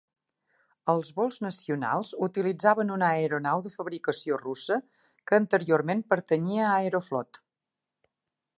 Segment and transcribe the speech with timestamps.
[0.93, 4.79] Els vols nacionals utilitzaven una aeronau de fabricació russa
[5.31, 7.43] que anteriorment pertanyia a Aeroflot.